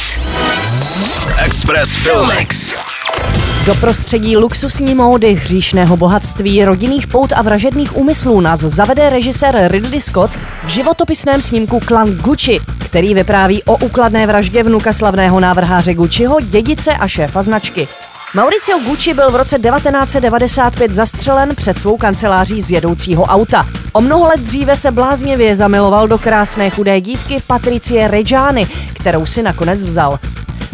[0.00, 1.28] Express.
[1.44, 2.76] Express Filmex.
[3.66, 10.00] Do prostředí luxusní módy, hříšného bohatství, rodinných pout a vražedných úmyslů nás zavede režisér Ridley
[10.00, 10.30] Scott
[10.64, 16.92] v životopisném snímku Klan Gucci, který vypráví o úkladné vraždě vnuka slavného návrháře Gucciho, dědice
[16.92, 17.88] a šéfa značky.
[18.34, 23.66] Mauricio Gucci byl v roce 1995 zastřelen před svou kanceláří z jedoucího auta.
[23.92, 29.42] O mnoho let dříve se bláznivě zamiloval do krásné chudé dívky Patricie Reggiani, kterou si
[29.42, 30.18] nakonec vzal.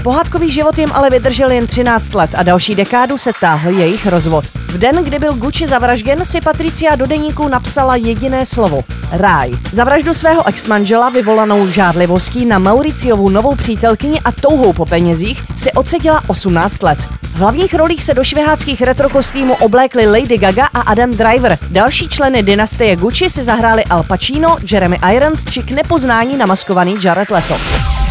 [0.03, 4.45] Pohádkový život jim ale vydržel jen 13 let a další dekádu se táhl jejich rozvod.
[4.69, 9.53] V den, kdy byl Gucci zavražděn, si Patricia do deníku napsala jediné slovo– ráj.
[9.73, 15.73] Za vraždu svého exmanžela vyvolanou žádlivostí na Mauriciovu novou přítelkyni a touhou po penězích si
[15.73, 16.99] odseděla 18 let.
[17.37, 21.59] V hlavních rolích se do šviháckých retrokostýmů oblékli Lady Gaga a Adam Driver.
[21.71, 27.31] Další členy dynastie Gucci si zahráli Al Pacino, Jeremy Irons či k nepoznání namaskovaný Jared
[27.31, 27.57] Leto.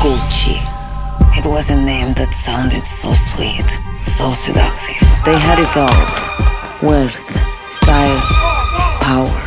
[0.01, 0.59] Gucci.
[1.37, 3.65] It was a name that sounded so sweet,
[4.17, 5.07] so seductive.
[5.23, 6.05] They had it all
[6.81, 7.37] wealth,
[7.69, 8.21] style,
[8.99, 9.41] power.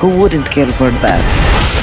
[0.00, 1.73] Who wouldn't kill for that?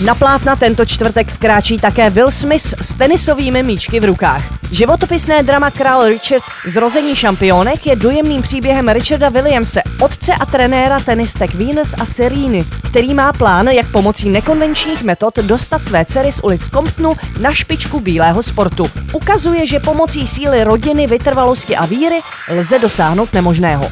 [0.00, 4.42] Na plátna tento čtvrtek vkráčí také Will Smith s tenisovými míčky v rukách.
[4.72, 11.54] Životopisné drama Král Richard Zrození šampionek je dojemným příběhem Richarda Williamse, otce a trenéra tenistek
[11.54, 16.68] Venus a Sereny, který má plán, jak pomocí nekonvenčních metod dostat své dcery z ulic
[16.68, 18.86] Comptonu na špičku bílého sportu.
[19.12, 23.90] Ukazuje, že pomocí síly rodiny, vytrvalosti a víry lze dosáhnout nemožného.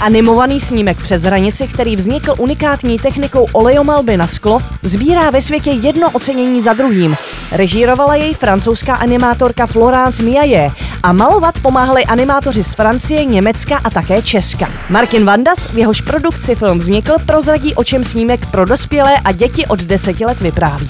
[0.00, 6.10] Animovaný snímek přes hranici, který vznikl unikátní technikou olejomalby na sklo, sbírá ve světě jedno
[6.10, 7.16] ocenění za druhým.
[7.52, 10.70] Režírovala jej francouzská animátorka Florence Miaje
[11.02, 14.70] a malovat pomáhali animátoři z Francie, Německa a také Česka.
[14.90, 19.66] Martin Vandas, v jehož produkci film vznikl, prozradí, o čem snímek pro dospělé a děti
[19.66, 20.88] od deseti let vypráví.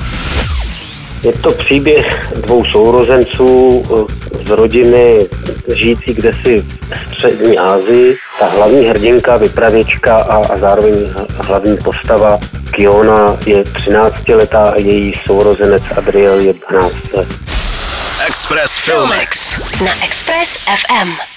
[1.22, 5.26] Je to příběh dvou sourozenců eh, z rodiny
[5.74, 8.16] žijící kdesi v střední Asii.
[8.38, 10.94] Ta hlavní hrdinka, vypravěčka a, a zároveň
[11.38, 12.38] hlavní postava
[12.70, 17.28] Kiona je 13 letá a její sourozenec Adriel je 12 let.
[18.26, 19.58] Express Filmex.
[19.84, 21.35] Na Express FM.